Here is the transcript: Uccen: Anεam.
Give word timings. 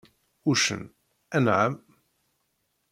Uccen: 0.51 0.81
Anεam. 1.37 1.73